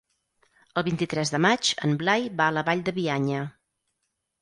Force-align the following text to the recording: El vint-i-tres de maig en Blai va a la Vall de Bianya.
El 0.81 0.85
vint-i-tres 0.87 1.33
de 1.35 1.41
maig 1.47 1.71
en 1.89 1.95
Blai 2.01 2.27
va 2.43 2.51
a 2.53 2.57
la 2.59 2.67
Vall 2.73 2.85
de 2.91 2.99
Bianya. 3.01 3.49